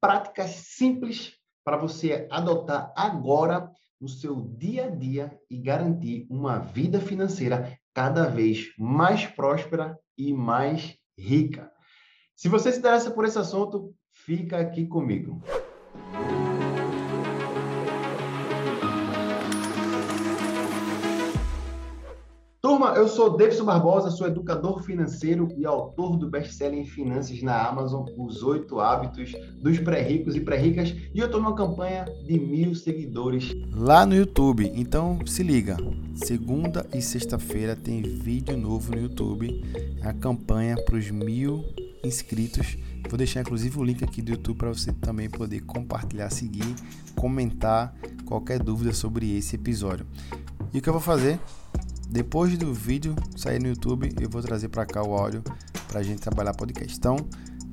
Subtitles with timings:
[0.00, 7.00] práticas simples para você adotar agora no seu dia a dia e garantir uma vida
[7.00, 11.70] financeira cada vez mais próspera e mais rica.
[12.34, 15.42] Se você se interessa por esse assunto, fica aqui comigo.
[22.76, 27.66] Turma, eu sou Davidson Barbosa, sou educador financeiro e autor do best-seller em finanças na
[27.66, 29.32] Amazon, Os Oito Hábitos
[29.62, 34.70] dos Pré-Ricos e Pré-Ricas, e eu estou numa campanha de mil seguidores lá no YouTube.
[34.74, 35.78] Então, se liga,
[36.16, 39.64] segunda e sexta-feira tem vídeo novo no YouTube,
[40.02, 41.64] a campanha para os mil
[42.04, 42.76] inscritos.
[43.08, 46.74] Vou deixar inclusive o link aqui do YouTube para você também poder compartilhar, seguir,
[47.14, 47.96] comentar
[48.26, 50.06] qualquer dúvida sobre esse episódio.
[50.74, 51.40] E o que eu vou fazer?
[52.08, 55.42] Depois do vídeo sair no YouTube, eu vou trazer para cá o áudio
[55.88, 56.96] para a gente trabalhar podcast.
[56.96, 57.16] Então,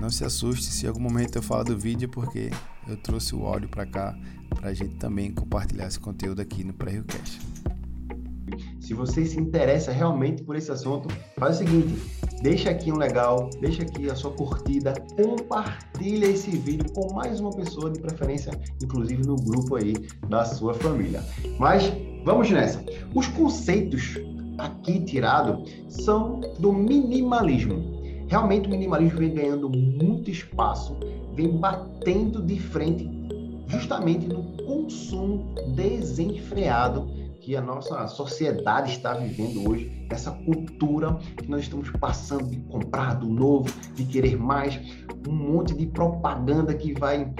[0.00, 2.50] não se assuste se em algum momento eu falo do vídeo, porque
[2.86, 4.18] eu trouxe o áudio para cá
[4.50, 7.40] para a gente também compartilhar esse conteúdo aqui no Pré-RioCast.
[8.80, 11.96] Se você se interessa realmente por esse assunto, faz o seguinte,
[12.40, 17.50] deixa aqui um legal, deixa aqui a sua curtida, compartilha esse vídeo com mais uma
[17.50, 18.52] pessoa de preferência,
[18.82, 19.94] inclusive no grupo aí
[20.28, 21.24] da sua família.
[21.58, 21.92] Mas
[22.26, 22.84] Vamos nessa.
[23.14, 24.18] Os conceitos
[24.58, 28.02] aqui tirados são do minimalismo.
[28.26, 30.96] Realmente o minimalismo vem ganhando muito espaço,
[31.34, 33.08] vem batendo de frente
[33.68, 37.08] justamente no consumo desenfreado
[37.40, 43.14] que a nossa sociedade está vivendo hoje, essa cultura que nós estamos passando de comprar
[43.14, 44.80] do novo, de querer mais,
[45.28, 47.32] um monte de propaganda que vai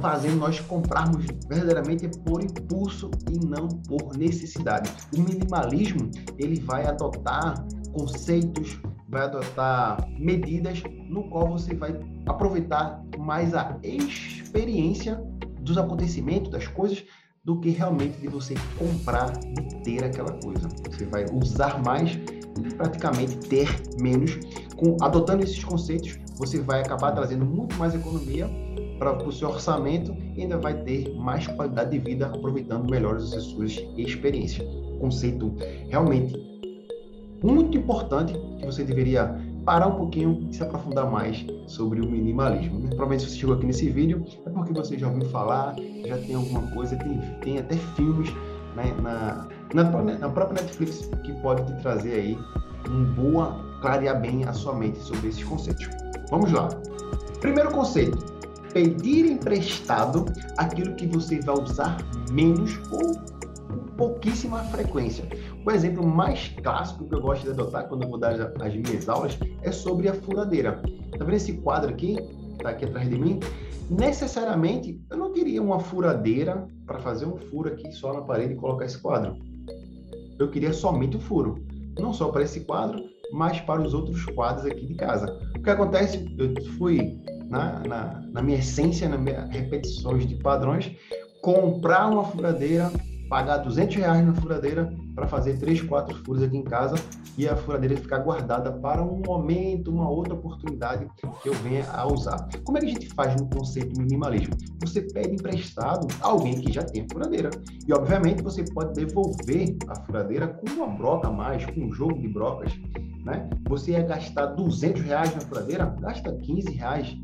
[0.00, 4.90] fazendo nós comprarmos verdadeiramente por impulso e não por necessidade.
[5.16, 7.54] O minimalismo ele vai adotar
[7.92, 15.22] conceitos, vai adotar medidas no qual você vai aproveitar mais a experiência
[15.60, 17.04] dos acontecimentos, das coisas,
[17.44, 20.68] do que realmente de você comprar e ter aquela coisa.
[20.88, 23.68] Você vai usar mais e praticamente ter
[24.00, 24.38] menos.
[24.76, 28.48] Com, adotando esses conceitos, você vai acabar trazendo muito mais economia
[29.00, 33.30] para o seu orçamento e ainda vai ter mais qualidade de vida aproveitando melhor as
[33.30, 34.68] suas experiências.
[35.00, 35.54] Conceito
[35.88, 36.38] realmente
[37.42, 39.34] muito importante que você deveria
[39.64, 42.78] parar um pouquinho e se aprofundar mais sobre o minimalismo.
[42.78, 42.88] Né?
[42.88, 45.74] Provavelmente se você chegou aqui nesse vídeo é porque você já ouviu falar,
[46.06, 48.30] já tem alguma coisa, tem, tem até filmes
[48.76, 52.38] né, na, na, na própria Netflix que pode te trazer aí
[52.90, 55.88] um boa, clarear bem a sua mente sobre esses conceitos.
[56.30, 56.68] Vamos lá.
[57.40, 58.18] Primeiro conceito,
[58.72, 60.26] pedir emprestado
[60.56, 61.98] aquilo que você vai usar
[62.30, 63.14] menos ou
[63.96, 65.24] pouquíssima frequência.
[65.64, 69.08] O exemplo mais clássico que eu gosto de adotar quando eu vou dar as minhas
[69.08, 70.80] aulas é sobre a furadeira.
[71.18, 72.16] Tá vendo esse quadro aqui?
[72.62, 73.40] Tá aqui atrás de mim?
[73.90, 78.56] Necessariamente, eu não queria uma furadeira para fazer um furo aqui só na parede e
[78.56, 79.36] colocar esse quadro.
[80.38, 81.62] Eu queria somente o furo.
[81.98, 83.02] Não só para esse quadro,
[83.32, 85.38] mas para os outros quadros aqui de casa.
[85.56, 86.24] O que acontece?
[86.38, 87.20] Eu fui
[87.50, 90.96] na, na, na minha essência, nas minhas repetições de padrões,
[91.42, 92.90] comprar uma furadeira,
[93.28, 96.96] pagar 200 reais na furadeira para fazer três, quatro furos aqui em casa
[97.36, 101.06] e a furadeira ficar guardada para um momento, uma outra oportunidade
[101.42, 102.48] que eu venha a usar.
[102.64, 104.54] Como é que a gente faz no conceito minimalismo?
[104.80, 107.50] Você pede emprestado a alguém que já tem furadeira
[107.86, 112.18] e, obviamente, você pode devolver a furadeira com uma broca a mais, com um jogo
[112.18, 112.72] de brocas.
[113.24, 113.48] Né?
[113.68, 117.16] Você ia gastar 200 reais na furadeira, gasta 15 reais,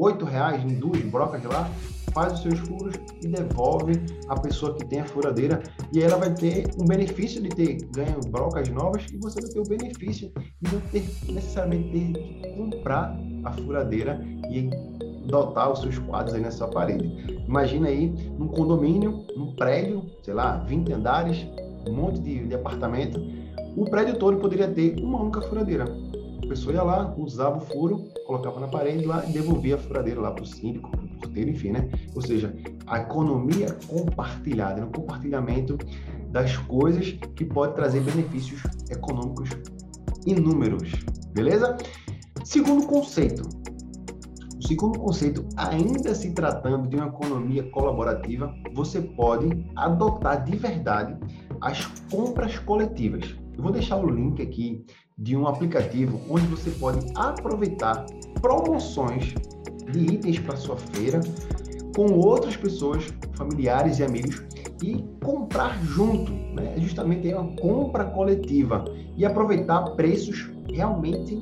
[0.00, 1.70] oito reais em duas brocas lá,
[2.12, 3.92] faz os seus furos e devolve
[4.28, 5.62] a pessoa que tem a furadeira
[5.92, 9.50] e aí ela vai ter um benefício de ter ganho brocas novas e você vai
[9.50, 14.70] ter o benefício de não ter necessariamente ter que comprar a furadeira e
[15.26, 17.44] dotar os seus quadros aí nessa parede.
[17.46, 21.46] Imagina aí num condomínio, num prédio, sei lá, 20 andares,
[21.86, 23.20] um monte de, de apartamento,
[23.76, 25.84] o prédio todo poderia ter uma única furadeira
[26.50, 30.32] pessoa ia lá, usava o furo, colocava na parede lá e devolvia a furadeira lá
[30.32, 31.88] para o síndico, para o porteiro, enfim, né?
[32.12, 32.52] Ou seja,
[32.88, 34.92] a economia compartilhada, no né?
[34.92, 35.78] compartilhamento
[36.28, 38.60] das coisas que pode trazer benefícios
[38.90, 39.50] econômicos
[40.26, 40.90] inúmeros,
[41.32, 41.76] beleza?
[42.42, 43.48] Segundo conceito.
[44.58, 51.16] O segundo conceito, ainda se tratando de uma economia colaborativa, você pode adotar de verdade
[51.60, 53.36] as compras coletivas.
[53.56, 54.84] Eu vou deixar o link aqui
[55.20, 58.06] de um aplicativo onde você pode aproveitar
[58.40, 59.34] promoções
[59.92, 61.20] de itens para sua feira
[61.94, 64.42] com outras pessoas, familiares e amigos
[64.82, 66.74] e comprar junto, né?
[66.76, 68.84] É justamente uma compra coletiva
[69.16, 71.36] e aproveitar preços realmente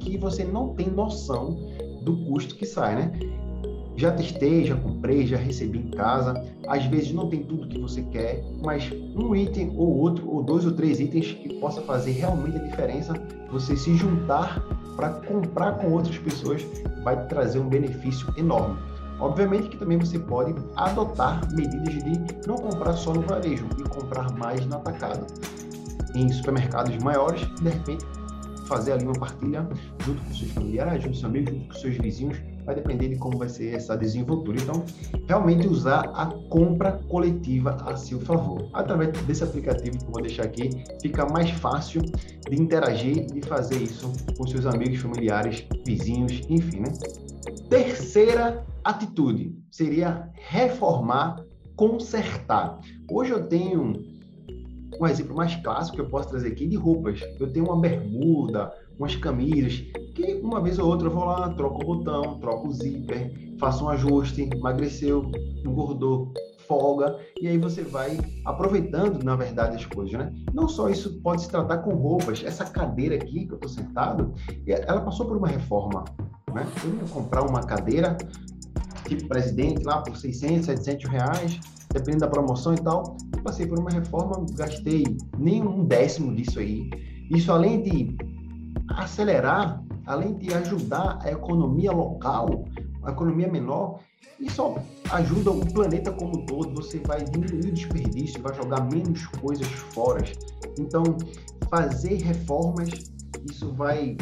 [0.00, 1.56] que você não tem noção
[2.02, 3.12] do custo que sai, né?
[3.96, 6.42] Já testei, já comprei, já recebi em casa.
[6.66, 10.64] Às vezes não tem tudo que você quer, mas um item ou outro, ou dois
[10.64, 13.14] ou três itens que possa fazer realmente a diferença,
[13.50, 14.60] você se juntar
[14.96, 16.64] para comprar com outras pessoas
[17.02, 18.78] vai trazer um benefício enorme.
[19.20, 24.32] Obviamente que também você pode adotar medidas de não comprar só no varejo e comprar
[24.32, 25.26] mais no atacado.
[26.14, 28.04] Em supermercados maiores, de repente,
[28.66, 29.66] fazer ali uma partilha
[30.04, 33.16] junto com seus familiares, junto com seus amigos, junto com seus vizinhos, vai depender de
[33.16, 34.58] como vai ser essa desenvoltura.
[34.60, 34.84] Então,
[35.28, 38.68] realmente usar a compra coletiva a seu favor.
[38.72, 40.70] Através desse aplicativo que eu vou deixar aqui,
[41.00, 46.92] fica mais fácil de interagir e fazer isso com seus amigos, familiares, vizinhos, enfim, né?
[47.68, 51.36] Terceira atitude seria reformar,
[51.76, 52.78] consertar.
[53.10, 54.11] Hoje eu tenho
[55.00, 57.20] um exemplo mais clássico que eu posso trazer aqui de roupas.
[57.38, 59.78] Eu tenho uma bermuda, umas camisas,
[60.14, 63.84] que uma vez ou outra eu vou lá, troco o botão, troco o zíper, faço
[63.84, 65.30] um ajuste, emagreceu,
[65.64, 66.32] engordou,
[66.68, 70.32] folga, e aí você vai aproveitando, na verdade, as coisas, né?
[70.52, 72.42] Não só isso pode se tratar com roupas.
[72.44, 74.32] Essa cadeira aqui que eu estou sentado,
[74.66, 76.04] ela passou por uma reforma,
[76.52, 76.66] né?
[76.84, 78.16] Eu ia comprar uma cadeira
[79.08, 81.60] tipo presidente lá por 600, 700 reais,
[81.92, 83.16] dependendo da promoção e tal.
[83.42, 85.04] Passei por uma reforma, gastei
[85.38, 86.90] nem um décimo disso aí.
[87.30, 88.16] Isso além de
[88.88, 92.64] acelerar, além de ajudar a economia local,
[93.02, 93.98] a economia menor,
[94.38, 94.74] isso
[95.10, 96.74] ajuda o planeta como um todo.
[96.74, 100.22] Você vai diminuir o desperdício, vai jogar menos coisas fora.
[100.78, 101.02] Então,
[101.68, 102.90] fazer reformas,
[103.50, 104.16] isso vai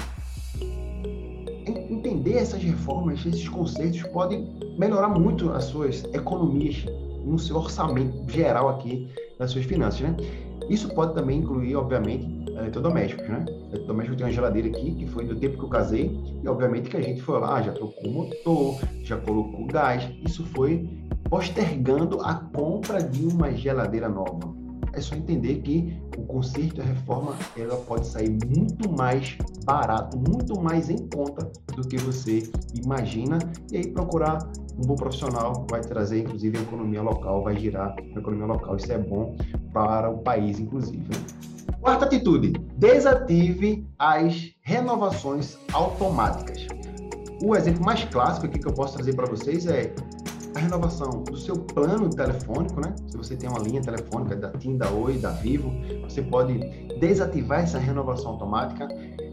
[1.67, 6.87] entender essas reformas, esses conceitos podem melhorar muito as suas economias
[7.31, 10.17] no seu orçamento geral aqui das suas finanças, né?
[10.69, 13.45] Isso pode também incluir, obviamente, eletrodomésticos, né?
[13.73, 16.97] Eletrodoméstico tem uma geladeira aqui que foi do tempo que eu casei e, obviamente, que
[16.97, 20.09] a gente foi lá, já trocou o motor, já colocou gás.
[20.25, 20.89] Isso foi
[21.29, 24.60] postergando a compra de uma geladeira nova
[25.01, 30.61] só entender que o conserto e a reforma ela pode sair muito mais barato, muito
[30.61, 33.39] mais em conta do que você imagina
[33.71, 34.39] e aí procurar
[34.79, 38.93] um bom profissional vai trazer inclusive a economia local, vai girar a economia local, isso
[38.93, 39.37] é bom
[39.73, 41.09] para o país inclusive.
[41.81, 46.67] Quarta atitude, desative as renovações automáticas.
[47.43, 49.95] O exemplo mais clássico aqui que eu posso trazer para vocês é
[50.55, 52.95] a renovação do seu plano telefônico, né?
[53.09, 55.71] Se você tem uma linha telefônica da TIM, da Oi, da Vivo,
[56.03, 56.59] você pode
[56.99, 58.89] desativar essa renovação automática.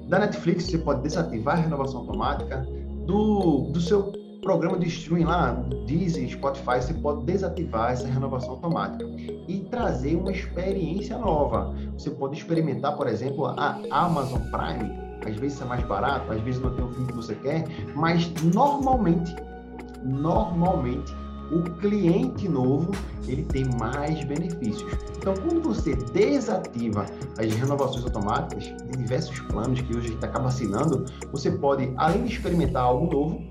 [0.08, 2.66] Da Netflix, você pode desativar a renovação automática.
[3.06, 4.12] Do, do seu
[4.42, 5.54] programa de streaming lá,
[5.86, 9.06] Deezer, Spotify, você pode desativar essa renovação automática
[9.48, 11.74] e trazer uma experiência nova.
[11.98, 15.08] Você pode experimentar, por exemplo, a Amazon Prime.
[15.26, 17.66] Às vezes é mais barato, às vezes não tem o filme que você quer,
[17.96, 19.36] mas normalmente
[20.04, 21.14] normalmente
[21.52, 22.92] o cliente novo
[23.28, 24.92] ele tem mais benefícios.
[25.18, 27.06] Então, quando você desativa
[27.38, 32.26] as renovações automáticas de diversos planos que hoje a gente acaba assinando, você pode, além
[32.26, 33.42] de experimentar algo novo,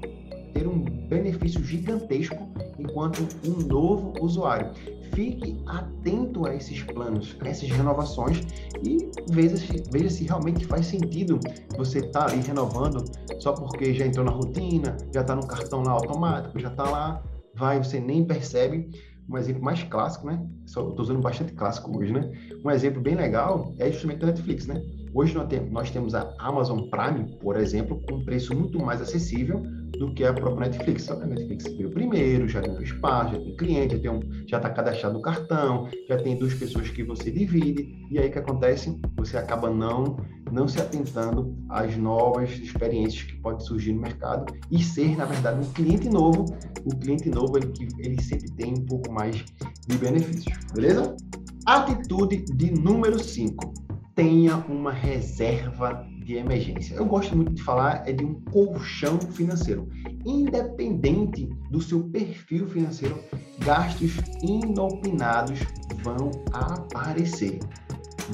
[0.53, 2.37] ter um benefício gigantesco
[2.79, 4.71] enquanto um novo usuário.
[5.17, 8.43] Fique atento a esses planos, a essas renovações
[8.85, 8.99] e
[9.31, 11.41] veja se, veja se realmente faz sentido
[11.75, 13.03] você estar tá ali renovando
[13.41, 17.23] só porque já entrou na rotina, já está no cartão lá automático, já está lá,
[17.55, 18.91] vai, você nem percebe.
[19.27, 20.47] Um exemplo mais clássico, né?
[20.67, 22.31] Estou usando bastante clássico hoje, né?
[22.63, 24.83] Um exemplo bem legal é justamente a Netflix, né?
[25.17, 25.35] Hoje
[25.73, 29.63] nós temos a Amazon Prime, por exemplo, com um preço muito mais acessível
[29.99, 31.05] do que a própria Netflix.
[31.05, 34.13] Só que a Netflix veio primeiro, já ganhou espaço, já tem cliente, já
[34.45, 38.29] está um, tá cadastrado no cartão, já tem duas pessoas que você divide, e aí
[38.29, 39.01] o que acontece?
[39.17, 40.19] Você acaba não,
[40.53, 45.67] não se atentando às novas experiências que podem surgir no mercado e ser, na verdade,
[45.67, 46.45] um cliente novo.
[46.85, 49.43] O cliente novo, ele, ele sempre tem um pouco mais
[49.89, 51.17] de benefícios, beleza?
[51.65, 53.86] Atitude de número 5
[54.17, 56.95] tenha uma reserva de emergência.
[56.95, 59.89] Eu gosto muito de falar é de um colchão financeiro.
[60.25, 63.23] Independente do seu perfil financeiro,
[63.59, 65.61] gastos inopinados
[66.03, 67.61] vão aparecer.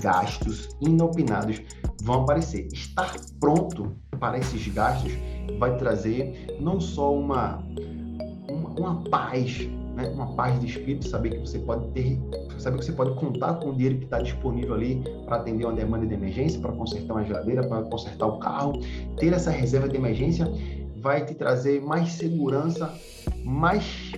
[0.01, 1.61] Gastos inopinados
[2.03, 2.69] vão aparecer.
[2.73, 5.13] Estar pronto para esses gastos
[5.59, 7.59] vai trazer não só uma,
[8.49, 12.19] uma, uma paz né, uma paz de espírito, saber que você pode ter,
[12.59, 15.75] saber que você pode contar com o dinheiro que está disponível ali para atender uma
[15.75, 18.81] demanda de emergência, para consertar uma geladeira, para consertar o carro,
[19.19, 20.51] ter essa reserva de emergência
[20.97, 22.95] vai te trazer mais segurança,
[23.45, 24.13] mais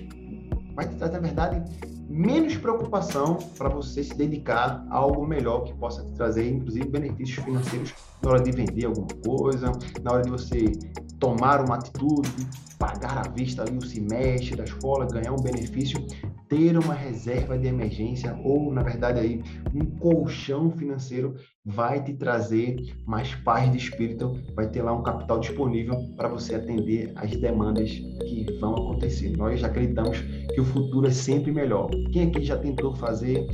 [0.74, 1.62] vai te trazer, na verdade,
[2.08, 7.44] menos preocupação para você se dedicar a algo melhor que possa te trazer, inclusive, benefícios
[7.44, 10.72] financeiros na hora de vender alguma coisa, na hora de você
[11.18, 12.30] tomar uma atitude,
[12.78, 16.04] pagar à vista ali o semestre da escola, ganhar um benefício,
[16.48, 19.42] ter uma reserva de emergência ou, na verdade, aí,
[19.74, 21.34] um colchão financeiro
[21.64, 26.54] vai te trazer mais paz de espírito, vai ter lá um capital disponível para você
[26.54, 29.36] atender as demandas que vão acontecer.
[29.36, 31.90] Nós acreditamos que o futuro é sempre melhor.
[32.12, 33.46] Quem aqui já tentou fazer,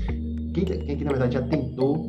[0.52, 2.06] quem, quem aqui na verdade já tentou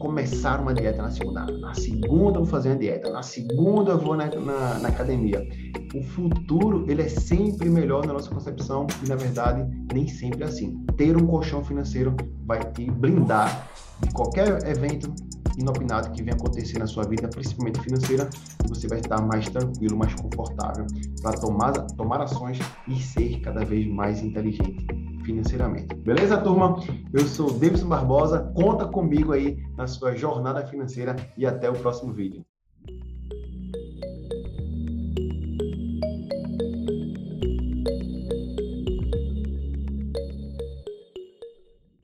[0.00, 1.44] começar uma dieta na segunda.
[1.44, 5.46] Na segunda eu vou fazer uma dieta, na segunda eu vou na, na, na, academia.
[5.94, 10.46] O futuro, ele é sempre melhor na nossa concepção e, na verdade, nem sempre é
[10.46, 10.84] assim.
[10.96, 12.16] Ter um colchão financeiro
[12.46, 13.68] vai te blindar
[14.00, 15.12] de qualquer evento
[15.58, 18.30] inopinado que venha acontecer na sua vida, principalmente financeira,
[18.64, 20.86] e você vai estar mais tranquilo, mais confortável
[21.20, 24.86] para tomar, tomar ações e ser cada vez mais inteligente
[25.24, 25.94] financeiramente.
[25.96, 26.76] Beleza, turma?
[27.12, 28.52] Eu sou Davidson Barbosa.
[28.54, 32.44] Conta comigo aí na sua jornada financeira e até o próximo vídeo.